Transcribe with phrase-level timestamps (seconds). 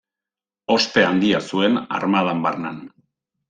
[0.75, 2.85] Ospe handia zuen armadan barnan.